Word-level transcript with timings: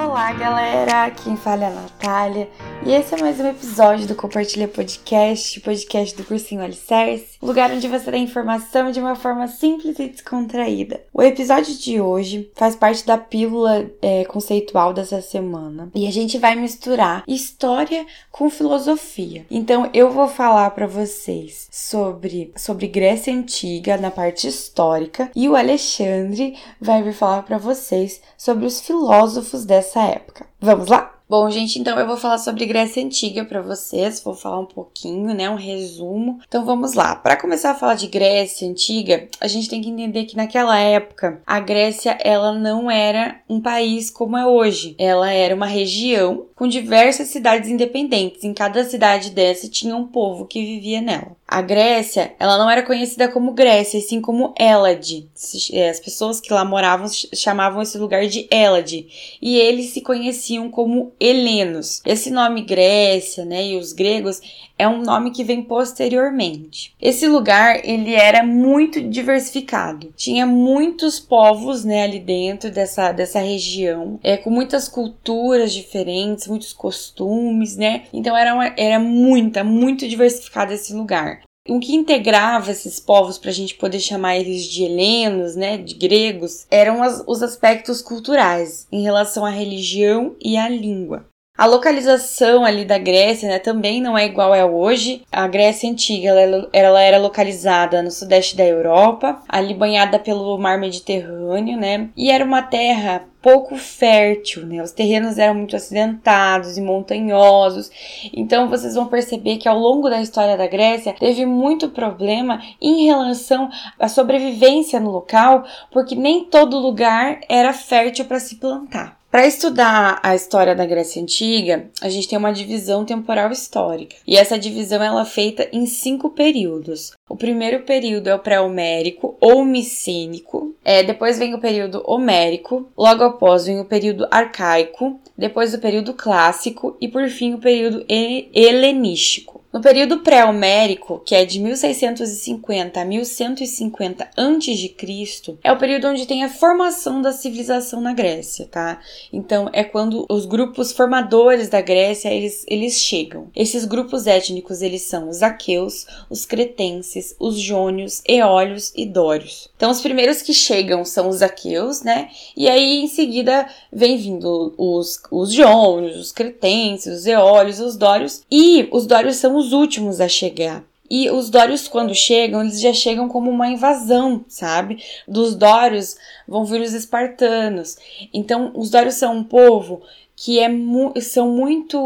Olá, 0.00 0.30
galera! 0.32 1.10
Quem 1.10 1.36
fala 1.36 1.64
é 1.64 1.66
a 1.66 1.70
Natália 1.70 2.48
e 2.84 2.92
esse 2.92 3.14
é 3.14 3.18
mais 3.18 3.38
um 3.40 3.46
episódio 3.46 4.06
do 4.06 4.14
Compartilha 4.14 4.68
Podcast, 4.68 5.60
podcast 5.60 6.16
do 6.16 6.24
Cursinho 6.24 6.62
Alicerce, 6.62 7.36
lugar 7.42 7.70
onde 7.70 7.86
você 7.86 8.10
tem 8.10 8.24
informação 8.24 8.90
de 8.90 9.00
uma 9.00 9.14
forma 9.14 9.46
simples 9.46 9.98
e 9.98 10.08
descontraída. 10.08 11.00
O 11.12 11.22
episódio 11.22 11.74
de 11.74 12.00
hoje 12.00 12.50
faz 12.54 12.76
parte 12.76 13.04
da 13.04 13.18
pílula 13.18 13.90
é, 14.00 14.24
conceitual 14.24 14.92
dessa 14.92 15.20
semana 15.20 15.90
e 15.94 16.06
a 16.06 16.10
gente 16.10 16.38
vai 16.38 16.54
misturar 16.54 17.24
história 17.26 18.06
com 18.30 18.48
filosofia. 18.48 19.44
Então 19.50 19.90
eu 19.92 20.10
vou 20.10 20.28
falar 20.28 20.70
para 20.70 20.86
vocês 20.86 21.68
sobre, 21.70 22.52
sobre 22.56 22.86
Grécia 22.86 23.34
Antiga 23.34 23.96
na 23.98 24.10
parte 24.10 24.46
histórica 24.46 25.30
e 25.34 25.48
o 25.48 25.56
Alexandre 25.56 26.56
vai 26.80 27.02
vir 27.02 27.12
falar 27.12 27.42
para 27.42 27.58
vocês 27.58 28.22
sobre 28.36 28.64
os 28.64 28.80
filósofos 28.80 29.64
dessa 29.64 30.00
época. 30.02 30.46
Vamos 30.60 30.88
lá? 30.88 31.17
Bom, 31.28 31.50
gente, 31.50 31.78
então 31.78 31.98
eu 31.98 32.06
vou 32.06 32.16
falar 32.16 32.38
sobre 32.38 32.64
Grécia 32.64 33.04
Antiga 33.04 33.44
para 33.44 33.60
vocês, 33.60 34.18
vou 34.22 34.32
falar 34.32 34.60
um 34.60 34.64
pouquinho, 34.64 35.34
né, 35.34 35.50
um 35.50 35.56
resumo. 35.56 36.40
Então 36.48 36.64
vamos 36.64 36.94
lá. 36.94 37.14
Para 37.14 37.36
começar 37.36 37.72
a 37.72 37.74
falar 37.74 37.96
de 37.96 38.06
Grécia 38.06 38.66
Antiga, 38.66 39.28
a 39.38 39.46
gente 39.46 39.68
tem 39.68 39.82
que 39.82 39.90
entender 39.90 40.24
que 40.24 40.38
naquela 40.38 40.78
época 40.78 41.42
a 41.46 41.60
Grécia 41.60 42.16
ela 42.22 42.54
não 42.54 42.90
era 42.90 43.42
um 43.46 43.60
país 43.60 44.08
como 44.08 44.38
é 44.38 44.46
hoje. 44.46 44.96
Ela 44.98 45.30
era 45.30 45.54
uma 45.54 45.66
região 45.66 46.46
com 46.56 46.66
diversas 46.66 47.28
cidades 47.28 47.68
independentes. 47.68 48.42
Em 48.42 48.54
cada 48.54 48.82
cidade 48.84 49.30
dessa 49.30 49.68
tinha 49.68 49.94
um 49.94 50.06
povo 50.06 50.46
que 50.46 50.64
vivia 50.64 51.02
nela. 51.02 51.36
A 51.50 51.62
Grécia, 51.62 52.34
ela 52.38 52.58
não 52.58 52.68
era 52.68 52.82
conhecida 52.82 53.26
como 53.26 53.52
Grécia, 53.52 53.96
e 53.96 54.02
sim 54.02 54.20
como 54.20 54.52
Elade. 54.60 55.30
É, 55.72 55.88
as 55.88 55.98
pessoas 55.98 56.42
que 56.42 56.52
lá 56.52 56.62
moravam 56.62 57.08
chamavam 57.08 57.80
esse 57.80 57.96
lugar 57.96 58.26
de 58.26 58.46
Elade, 58.50 59.38
e 59.40 59.56
eles 59.56 59.86
se 59.86 60.02
conheciam 60.02 60.70
como 60.70 61.10
helenos. 61.18 62.02
Esse 62.04 62.30
nome 62.30 62.60
Grécia, 62.60 63.46
né, 63.46 63.68
e 63.68 63.78
os 63.78 63.94
gregos 63.94 64.42
é 64.78 64.86
um 64.86 65.00
nome 65.00 65.30
que 65.30 65.42
vem 65.42 65.62
posteriormente. 65.62 66.94
Esse 67.00 67.26
lugar, 67.26 67.80
ele 67.82 68.14
era 68.14 68.42
muito 68.44 69.00
diversificado. 69.00 70.12
Tinha 70.14 70.44
muitos 70.46 71.18
povos, 71.18 71.82
né, 71.82 72.04
ali 72.04 72.20
dentro 72.20 72.70
dessa, 72.70 73.10
dessa 73.10 73.40
região, 73.40 74.20
é, 74.22 74.36
com 74.36 74.50
muitas 74.50 74.86
culturas 74.86 75.72
diferentes, 75.72 76.46
muitos 76.46 76.74
costumes, 76.74 77.74
né? 77.74 78.04
Então 78.12 78.36
era, 78.36 78.54
uma, 78.54 78.66
era 78.76 78.98
muita, 78.98 79.64
muito 79.64 80.06
diversificado 80.06 80.74
esse 80.74 80.92
lugar 80.92 81.37
o 81.68 81.78
que 81.78 81.94
integrava 81.94 82.70
esses 82.70 82.98
povos 82.98 83.38
para 83.38 83.50
a 83.50 83.54
gente 83.54 83.74
poder 83.74 84.00
chamar 84.00 84.36
eles 84.36 84.64
de 84.64 84.84
helenos, 84.84 85.54
né, 85.54 85.76
de 85.76 85.94
gregos, 85.94 86.66
eram 86.70 87.02
as, 87.02 87.22
os 87.26 87.42
aspectos 87.42 88.00
culturais 88.00 88.86
em 88.90 89.02
relação 89.02 89.44
à 89.44 89.50
religião 89.50 90.34
e 90.40 90.56
à 90.56 90.68
língua. 90.68 91.27
A 91.58 91.66
localização 91.66 92.64
ali 92.64 92.84
da 92.84 92.98
Grécia 92.98 93.48
né, 93.48 93.58
também 93.58 94.00
não 94.00 94.16
é 94.16 94.24
igual 94.24 94.54
é 94.54 94.64
hoje. 94.64 95.22
A 95.32 95.48
Grécia 95.48 95.90
antiga 95.90 96.28
ela, 96.28 96.68
ela, 96.72 97.02
era 97.02 97.18
localizada 97.18 98.00
no 98.00 98.12
sudeste 98.12 98.56
da 98.56 98.64
Europa, 98.64 99.42
ali 99.48 99.74
banhada 99.74 100.20
pelo 100.20 100.56
mar 100.56 100.78
Mediterrâneo, 100.78 101.76
né? 101.76 102.10
E 102.16 102.30
era 102.30 102.44
uma 102.44 102.62
terra 102.62 103.24
pouco 103.42 103.76
fértil, 103.76 104.66
né? 104.66 104.80
Os 104.80 104.92
terrenos 104.92 105.36
eram 105.36 105.56
muito 105.56 105.74
acidentados 105.74 106.78
e 106.78 106.80
montanhosos. 106.80 107.90
Então 108.32 108.68
vocês 108.68 108.94
vão 108.94 109.06
perceber 109.06 109.56
que 109.56 109.68
ao 109.68 109.76
longo 109.76 110.08
da 110.08 110.20
história 110.22 110.56
da 110.56 110.68
Grécia 110.68 111.12
teve 111.18 111.44
muito 111.44 111.88
problema 111.88 112.62
em 112.80 113.06
relação 113.06 113.68
à 113.98 114.06
sobrevivência 114.06 115.00
no 115.00 115.10
local, 115.10 115.64
porque 115.90 116.14
nem 116.14 116.44
todo 116.44 116.78
lugar 116.78 117.40
era 117.48 117.72
fértil 117.72 118.26
para 118.26 118.38
se 118.38 118.54
plantar. 118.54 119.17
Para 119.30 119.46
estudar 119.46 120.20
a 120.22 120.34
história 120.34 120.74
da 120.74 120.86
Grécia 120.86 121.20
Antiga, 121.20 121.90
a 122.00 122.08
gente 122.08 122.26
tem 122.26 122.38
uma 122.38 122.50
divisão 122.50 123.04
temporal 123.04 123.52
histórica. 123.52 124.16
E 124.26 124.38
essa 124.38 124.58
divisão 124.58 125.02
ela 125.02 125.20
é 125.20 125.24
feita 125.26 125.68
em 125.70 125.84
cinco 125.84 126.30
períodos. 126.30 127.12
O 127.28 127.36
primeiro 127.36 127.82
período 127.82 128.28
é 128.28 128.34
o 128.34 128.38
pré-homérico 128.38 129.36
ou 129.38 129.66
micênico. 129.66 130.74
É, 130.82 131.02
depois 131.02 131.38
vem 131.38 131.54
o 131.54 131.60
período 131.60 132.02
homérico. 132.06 132.88
Logo 132.96 133.22
após 133.22 133.66
vem 133.66 133.78
o 133.78 133.84
período 133.84 134.26
arcaico. 134.30 135.20
Depois 135.36 135.74
o 135.74 135.78
período 135.78 136.14
clássico. 136.14 136.96
E 136.98 137.06
por 137.06 137.28
fim 137.28 137.52
o 137.52 137.58
período 137.58 138.06
helenístico. 138.08 139.57
No 139.70 139.82
período 139.82 140.20
pré-homérico, 140.20 141.20
que 141.26 141.34
é 141.34 141.44
de 141.44 141.60
1650 141.60 143.02
a 143.02 143.04
1150 143.04 144.24
a.C., 144.34 145.58
é 145.62 145.70
o 145.70 145.76
período 145.76 146.08
onde 146.08 146.24
tem 146.24 146.42
a 146.42 146.48
formação 146.48 147.20
da 147.20 147.32
civilização 147.32 148.00
na 148.00 148.14
Grécia, 148.14 148.66
tá? 148.66 148.98
Então 149.30 149.68
é 149.74 149.84
quando 149.84 150.24
os 150.30 150.46
grupos 150.46 150.90
formadores 150.90 151.68
da 151.68 151.82
Grécia 151.82 152.32
eles, 152.32 152.64
eles 152.66 152.94
chegam. 152.94 153.48
Esses 153.54 153.84
grupos 153.84 154.26
étnicos 154.26 154.80
eles 154.80 155.02
são 155.02 155.28
os 155.28 155.42
aqueus, 155.42 156.06
os 156.30 156.46
cretenses, 156.46 157.36
os 157.38 157.60
jônios, 157.60 158.22
eólios 158.26 158.90
e 158.96 159.04
dórios. 159.04 159.68
Então 159.76 159.90
os 159.90 160.00
primeiros 160.00 160.40
que 160.40 160.54
chegam 160.54 161.04
são 161.04 161.28
os 161.28 161.42
aqueus, 161.42 162.02
né? 162.02 162.30
E 162.56 162.70
aí 162.70 163.02
em 163.02 163.06
seguida 163.06 163.68
vem 163.92 164.16
vindo 164.16 164.72
os, 164.78 165.20
os 165.30 165.52
jônios, 165.52 166.16
os 166.16 166.32
cretenses, 166.32 167.20
os 167.20 167.26
eólios, 167.26 167.80
os 167.80 167.98
dórios 167.98 168.42
e 168.50 168.88
os 168.90 169.06
dórios 169.06 169.36
são 169.36 169.57
os 169.58 169.72
últimos 169.72 170.20
a 170.20 170.28
chegar. 170.28 170.84
E 171.10 171.30
os 171.30 171.48
Dórios, 171.48 171.88
quando 171.88 172.14
chegam, 172.14 172.60
eles 172.60 172.80
já 172.80 172.92
chegam 172.92 173.28
como 173.28 173.50
uma 173.50 173.68
invasão, 173.68 174.44
sabe? 174.46 175.02
Dos 175.26 175.54
Dórios 175.54 176.16
vão 176.46 176.64
vir 176.64 176.82
os 176.82 176.92
espartanos. 176.92 177.96
Então, 178.32 178.72
os 178.74 178.90
Dórios 178.90 179.14
são 179.14 179.36
um 179.36 179.44
povo 179.44 180.02
que 180.36 180.60
é 180.60 180.68
mu 180.68 181.12
são 181.20 181.50
muito 181.50 181.98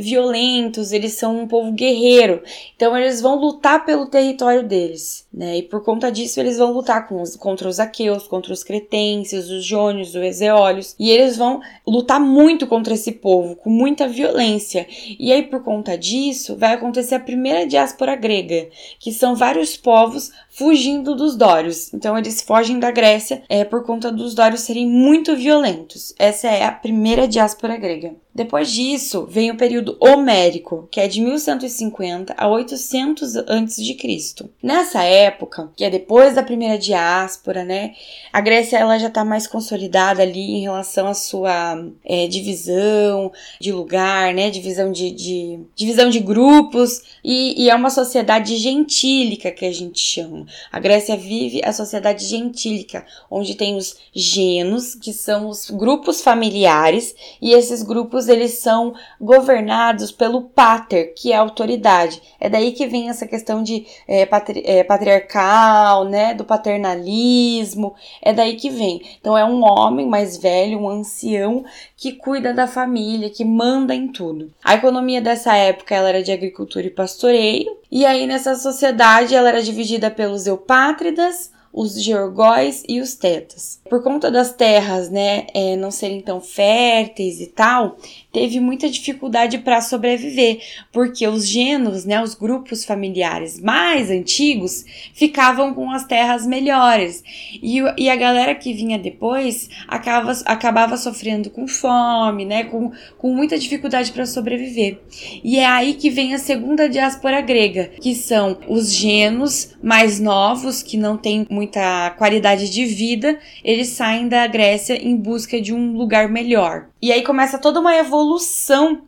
violentos, 0.00 0.92
eles 0.92 1.14
são 1.14 1.40
um 1.42 1.48
povo 1.48 1.72
guerreiro. 1.72 2.42
Então 2.76 2.96
eles 2.96 3.20
vão 3.20 3.36
lutar 3.38 3.84
pelo 3.84 4.06
território 4.06 4.62
deles, 4.62 5.26
né? 5.32 5.58
E 5.58 5.62
por 5.62 5.82
conta 5.82 6.10
disso 6.10 6.40
eles 6.40 6.58
vão 6.58 6.72
lutar 6.72 7.06
os, 7.12 7.36
contra 7.36 7.68
os 7.68 7.80
aqueus, 7.80 8.26
contra 8.26 8.52
os 8.52 8.62
cretenses, 8.62 9.50
os 9.50 9.64
jônios, 9.64 10.14
os 10.14 10.40
eólios, 10.40 10.94
e 10.98 11.10
eles 11.10 11.36
vão 11.36 11.60
lutar 11.86 12.20
muito 12.20 12.66
contra 12.66 12.94
esse 12.94 13.12
povo, 13.12 13.56
com 13.56 13.70
muita 13.70 14.08
violência. 14.08 14.86
E 15.18 15.32
aí 15.32 15.42
por 15.42 15.62
conta 15.62 15.96
disso 15.96 16.56
vai 16.56 16.74
acontecer 16.74 17.14
a 17.14 17.20
primeira 17.20 17.66
diáspora 17.66 18.14
grega, 18.14 18.68
que 18.98 19.12
são 19.12 19.34
vários 19.34 19.76
povos 19.76 20.30
fugindo 20.50 21.14
dos 21.14 21.36
dórios. 21.36 21.92
Então 21.94 22.18
eles 22.18 22.42
fogem 22.42 22.78
da 22.78 22.90
Grécia 22.90 23.42
é 23.48 23.64
por 23.64 23.84
conta 23.84 24.10
dos 24.10 24.34
dórios 24.34 24.62
serem 24.62 24.86
muito 24.86 25.36
violentos. 25.36 26.14
Essa 26.18 26.48
é 26.48 26.64
a 26.64 26.72
primeira 26.72 27.28
diáspora 27.28 27.76
grega. 27.76 28.14
Depois 28.34 28.70
disso, 28.70 29.26
vem 29.28 29.50
o 29.50 29.56
período 29.56 29.87
homérico, 30.00 30.88
que 30.90 31.00
é 31.00 31.08
de 31.08 31.20
1150 31.20 32.34
a 32.36 32.48
800 32.48 33.36
a.C. 33.36 34.50
Nessa 34.62 35.02
época, 35.02 35.70
que 35.76 35.84
é 35.84 35.90
depois 35.90 36.34
da 36.34 36.42
primeira 36.42 36.78
diáspora, 36.78 37.64
né, 37.64 37.94
a 38.32 38.40
Grécia 38.40 38.76
ela 38.76 38.98
já 38.98 39.08
está 39.08 39.24
mais 39.24 39.46
consolidada 39.46 40.22
ali 40.22 40.56
em 40.56 40.62
relação 40.62 41.06
à 41.06 41.14
sua 41.14 41.82
é, 42.04 42.26
divisão 42.26 43.32
de 43.60 43.72
lugar, 43.72 44.34
né, 44.34 44.50
divisão 44.50 44.90
de, 44.90 45.10
de 45.10 45.60
divisão 45.74 46.10
de 46.10 46.20
grupos 46.20 47.02
e, 47.24 47.64
e 47.64 47.70
é 47.70 47.74
uma 47.74 47.90
sociedade 47.90 48.56
gentílica 48.56 49.50
que 49.50 49.64
a 49.64 49.72
gente 49.72 50.00
chama. 50.00 50.46
A 50.70 50.78
Grécia 50.80 51.16
vive 51.16 51.60
a 51.64 51.72
sociedade 51.72 52.24
gentílica, 52.24 53.04
onde 53.30 53.54
tem 53.54 53.76
os 53.76 53.96
genos, 54.14 54.94
que 54.94 55.12
são 55.12 55.48
os 55.48 55.70
grupos 55.70 56.20
familiares, 56.20 57.14
e 57.40 57.52
esses 57.52 57.82
grupos 57.82 58.28
eles 58.28 58.54
são 58.58 58.94
governados 59.20 59.77
pelo 60.16 60.42
pater, 60.42 61.14
que 61.14 61.32
é 61.32 61.36
a 61.36 61.40
autoridade. 61.40 62.20
É 62.40 62.48
daí 62.48 62.72
que 62.72 62.86
vem 62.86 63.08
essa 63.08 63.26
questão 63.26 63.62
de 63.62 63.86
é, 64.06 64.26
patri 64.26 64.62
é, 64.64 64.84
patriarcal, 64.84 66.04
né, 66.04 66.34
do 66.34 66.44
paternalismo, 66.44 67.94
é 68.22 68.32
daí 68.32 68.56
que 68.56 68.70
vem. 68.70 69.02
Então 69.20 69.36
é 69.36 69.44
um 69.44 69.62
homem 69.62 70.06
mais 70.06 70.36
velho, 70.36 70.80
um 70.80 70.88
ancião 70.88 71.64
que 71.96 72.12
cuida 72.12 72.52
da 72.52 72.66
família, 72.66 73.30
que 73.30 73.44
manda 73.44 73.94
em 73.94 74.08
tudo. 74.08 74.52
A 74.62 74.74
economia 74.74 75.20
dessa 75.20 75.56
época 75.56 75.94
ela 75.94 76.08
era 76.08 76.22
de 76.22 76.32
agricultura 76.32 76.86
e 76.86 76.90
pastoreio, 76.90 77.76
e 77.90 78.04
aí 78.04 78.26
nessa 78.26 78.54
sociedade 78.54 79.34
ela 79.34 79.48
era 79.48 79.62
dividida 79.62 80.10
pelos 80.10 80.46
eupátridas, 80.46 81.50
os 81.72 82.02
georgóis 82.02 82.82
e 82.88 83.00
os 83.00 83.14
tetas. 83.14 83.80
Por 83.88 84.02
conta 84.02 84.30
das 84.30 84.52
terras, 84.52 85.10
né, 85.10 85.46
é, 85.54 85.76
não 85.76 85.90
serem 85.90 86.20
tão 86.20 86.40
férteis 86.40 87.40
e 87.40 87.46
tal, 87.46 87.96
teve 88.32 88.60
muita 88.60 88.88
dificuldade 88.88 89.58
para 89.58 89.80
sobreviver, 89.80 90.60
porque 90.92 91.26
os 91.26 91.46
genos, 91.46 92.04
né, 92.04 92.22
os 92.22 92.34
grupos 92.34 92.84
familiares 92.84 93.60
mais 93.60 94.10
antigos, 94.10 94.84
ficavam 95.14 95.72
com 95.72 95.90
as 95.90 96.04
terras 96.04 96.46
melhores. 96.46 97.22
E, 97.62 97.78
e 97.96 98.10
a 98.10 98.16
galera 98.16 98.54
que 98.54 98.72
vinha 98.72 98.98
depois 98.98 99.70
acaba, 99.86 100.32
acabava 100.44 100.96
sofrendo 100.96 101.50
com 101.50 101.66
fome, 101.66 102.44
né, 102.44 102.64
com, 102.64 102.92
com 103.16 103.34
muita 103.34 103.58
dificuldade 103.58 104.12
para 104.12 104.26
sobreviver. 104.26 105.00
E 105.42 105.58
é 105.58 105.66
aí 105.66 105.94
que 105.94 106.10
vem 106.10 106.34
a 106.34 106.38
segunda 106.38 106.88
diáspora 106.88 107.40
grega, 107.40 107.90
que 108.00 108.14
são 108.14 108.58
os 108.68 108.92
genos 108.92 109.76
mais 109.82 110.20
novos, 110.20 110.82
que 110.82 110.96
não 110.96 111.16
têm 111.16 111.46
muita 111.50 112.10
qualidade 112.18 112.70
de 112.70 112.84
vida, 112.84 113.38
eles 113.64 113.88
saem 113.88 114.28
da 114.28 114.46
Grécia 114.46 114.94
em 114.94 115.16
busca 115.16 115.60
de 115.60 115.72
um 115.72 115.92
lugar 115.96 116.28
melhor. 116.28 116.88
E 117.00 117.12
aí 117.12 117.22
começa 117.22 117.58
toda 117.58 117.80
uma 117.80 117.96
evolução 117.96 118.17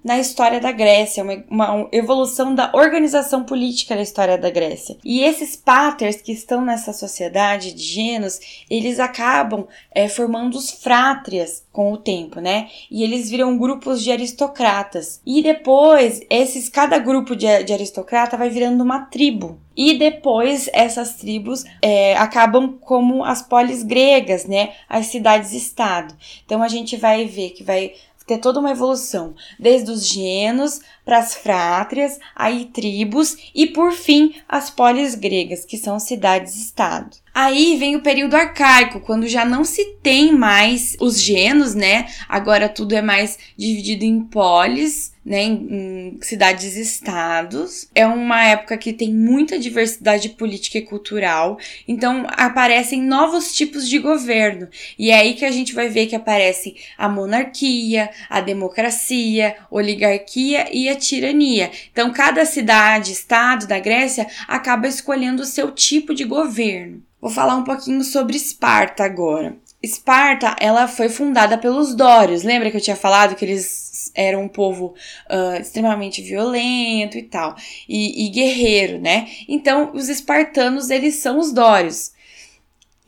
na 0.04 0.18
história 0.18 0.60
da 0.60 0.72
Grécia, 0.72 1.22
uma, 1.22 1.44
uma, 1.50 1.88
evolução 1.92 2.54
da 2.54 2.70
organização 2.74 3.44
política 3.44 3.94
da 3.94 4.02
história 4.02 4.36
da 4.36 4.50
Grécia. 4.50 4.96
E 5.04 5.22
esses 5.22 5.56
páters 5.56 6.20
que 6.20 6.32
estão 6.32 6.64
nessa 6.64 6.92
sociedade 6.92 7.72
de 7.72 7.82
genos, 7.82 8.64
eles 8.70 8.98
acabam 8.98 9.66
é, 9.92 10.08
formando 10.08 10.54
os 10.56 10.70
frátrias 10.70 11.64
com 11.72 11.92
o 11.92 11.98
tempo, 11.98 12.40
né? 12.40 12.68
E 12.90 13.02
eles 13.02 13.30
viram 13.30 13.56
grupos 13.56 14.02
de 14.02 14.10
aristocratas. 14.10 15.20
E 15.24 15.42
depois, 15.42 16.20
esses 16.28 16.68
cada 16.68 16.98
grupo 16.98 17.36
de, 17.36 17.62
de 17.64 17.72
aristocrata 17.72 18.36
vai 18.36 18.50
virando 18.50 18.82
uma 18.82 19.02
tribo. 19.02 19.58
E 19.76 19.96
depois 19.96 20.68
essas 20.72 21.14
tribos 21.14 21.64
é, 21.80 22.16
acabam 22.16 22.76
como 22.80 23.24
as 23.24 23.40
polis 23.40 23.82
gregas, 23.82 24.44
né? 24.44 24.72
As 24.88 25.06
cidades-estado. 25.06 26.14
Então 26.44 26.62
a 26.62 26.68
gente 26.68 26.96
vai 26.96 27.24
ver 27.24 27.50
que 27.50 27.64
vai 27.64 27.94
ter 28.30 28.38
toda 28.38 28.60
uma 28.60 28.70
evolução, 28.70 29.34
desde 29.58 29.90
os 29.90 30.06
genos 30.06 30.80
para 31.04 31.18
as 31.18 31.34
frátrias, 31.34 32.16
aí 32.36 32.66
tribos 32.66 33.36
e 33.52 33.66
por 33.66 33.90
fim 33.90 34.36
as 34.48 34.70
polis 34.70 35.16
gregas, 35.16 35.64
que 35.64 35.76
são 35.76 35.98
cidades-estado. 35.98 37.16
Aí 37.32 37.76
vem 37.76 37.94
o 37.96 38.02
período 38.02 38.34
arcaico, 38.34 39.00
quando 39.00 39.28
já 39.28 39.44
não 39.44 39.64
se 39.64 39.96
tem 40.02 40.32
mais 40.32 40.96
os 41.00 41.20
genos, 41.20 41.74
né? 41.74 42.06
Agora 42.28 42.68
tudo 42.68 42.94
é 42.94 43.00
mais 43.02 43.38
dividido 43.56 44.04
em 44.04 44.20
polis, 44.24 45.12
né, 45.24 45.42
em, 45.42 46.16
em 46.16 46.18
cidades-estados. 46.20 47.88
É 47.94 48.06
uma 48.06 48.44
época 48.44 48.76
que 48.76 48.92
tem 48.92 49.14
muita 49.14 49.58
diversidade 49.58 50.30
política 50.30 50.78
e 50.78 50.82
cultural, 50.82 51.58
então 51.86 52.26
aparecem 52.32 53.02
novos 53.02 53.54
tipos 53.54 53.88
de 53.88 53.98
governo. 53.98 54.68
E 54.98 55.10
é 55.10 55.20
aí 55.20 55.34
que 55.34 55.44
a 55.44 55.50
gente 55.52 55.72
vai 55.72 55.88
ver 55.88 56.06
que 56.06 56.16
aparecem 56.16 56.74
a 56.98 57.08
monarquia, 57.08 58.10
a 58.28 58.40
democracia, 58.40 59.56
oligarquia 59.70 60.68
e 60.72 60.88
a 60.88 60.96
tirania. 60.96 61.70
Então, 61.92 62.12
cada 62.12 62.44
cidade, 62.44 63.12
estado 63.12 63.66
da 63.66 63.78
Grécia 63.78 64.26
acaba 64.48 64.88
escolhendo 64.88 65.42
o 65.42 65.46
seu 65.46 65.70
tipo 65.70 66.12
de 66.14 66.24
governo. 66.24 67.02
Vou 67.20 67.30
falar 67.30 67.56
um 67.56 67.64
pouquinho 67.64 68.02
sobre 68.02 68.36
Esparta 68.36 69.04
agora. 69.04 69.56
Esparta, 69.82 70.56
ela 70.60 70.88
foi 70.88 71.08
fundada 71.08 71.58
pelos 71.58 71.94
Dórios. 71.94 72.42
Lembra 72.42 72.70
que 72.70 72.76
eu 72.76 72.80
tinha 72.80 72.96
falado 72.96 73.34
que 73.34 73.44
eles 73.44 74.10
eram 74.14 74.44
um 74.44 74.48
povo 74.48 74.94
uh, 75.30 75.60
extremamente 75.60 76.22
violento 76.22 77.16
e 77.16 77.22
tal, 77.22 77.54
e, 77.88 78.26
e 78.26 78.30
guerreiro, 78.30 78.98
né? 78.98 79.28
Então, 79.48 79.90
os 79.94 80.08
espartanos, 80.08 80.90
eles 80.90 81.16
são 81.16 81.38
os 81.38 81.52
Dórios. 81.52 82.12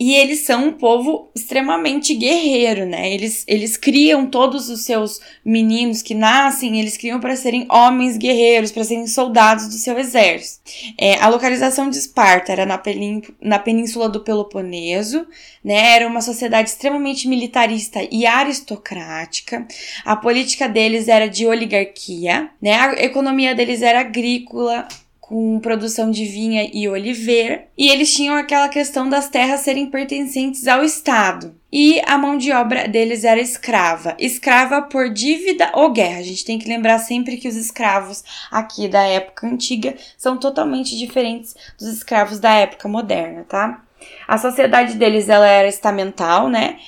E 0.04 0.16
eles 0.16 0.40
são 0.40 0.66
um 0.66 0.72
povo 0.72 1.31
extremamente 1.32 2.12
guerreiro, 2.12 2.84
né? 2.84 3.08
Eles, 3.14 3.44
eles 3.46 3.76
criam 3.76 4.26
todos 4.26 4.69
os 4.69 4.84
seus 4.84 5.20
meninos 5.44 6.02
que 6.02 6.12
nascem, 6.12 6.81
eles 6.81 6.96
criam 6.96 7.20
para 7.20 7.37
serem 7.37 7.69
homens 7.70 8.16
guerreiros, 8.16 8.72
para 8.72 8.82
serem 8.82 9.06
soldados 9.06 9.69
do 9.69 9.75
seu 9.75 9.96
exército. 9.96 10.60
É, 10.99 11.20
a 11.20 11.28
localização 11.28 11.88
de 11.88 11.99
Esparta 11.99 12.50
era 12.50 12.66
na, 12.66 12.82
na 13.40 13.60
península 13.60 14.08
do 14.08 14.25
Peloponeso, 14.25 15.25
né? 15.62 15.94
Era 15.94 16.08
uma 16.08 16.20
sociedade 16.20 16.70
extremamente 16.70 17.28
militarista 17.28 18.00
e 18.10 18.26
aristocrática. 18.26 19.64
A 20.05 20.16
política 20.16 20.69
deles 20.69 21.06
era 21.06 21.28
de 21.28 21.46
oligarquia, 21.46 22.50
né? 22.60 22.75
A 22.75 23.05
economia 23.05 23.55
deles 23.55 23.82
era 23.82 24.00
agrícola, 24.00 24.88
com 25.22 25.60
produção 25.60 26.10
de 26.10 26.26
vinha 26.26 26.69
e 26.74 26.88
oliveira, 26.88 27.64
e 27.78 27.88
eles 27.88 28.12
tinham 28.12 28.34
aquela 28.34 28.69
questão 28.69 29.08
das 29.08 29.28
terras 29.28 29.60
serem 29.60 29.86
pertencentes 29.86 30.66
ao 30.66 30.82
Estado. 30.84 31.54
E 31.72 32.02
a 32.04 32.19
mão 32.19 32.36
de 32.36 32.52
obra 32.52 32.88
deles 32.88 33.22
era 33.22 33.40
escrava. 33.40 34.16
Escrava 34.19 34.82
por 34.82 35.08
dívida 35.08 35.70
ou 35.74 35.90
guerra. 35.90 36.19
A 36.19 36.22
gente 36.22 36.44
tem 36.44 36.58
que 36.58 36.69
lembrar 36.69 36.98
sempre 36.98 37.36
que 37.38 37.48
os 37.48 37.56
escravos 37.56 38.22
aqui 38.50 38.88
da 38.88 39.04
época 39.04 39.46
antiga 39.46 39.94
são 40.19 40.36
totalmente 40.36 40.98
diferentes 40.98 41.54
dos 41.78 41.88
escravos 41.88 42.40
da 42.40 42.52
época 42.52 42.88
moderna, 42.88 43.46
tá? 43.48 43.82
A 44.26 44.36
sociedade 44.36 44.96
deles 44.96 45.28
ela 45.28 45.46
era 45.46 45.69
estamental, 45.69 46.48
né? 46.48 46.78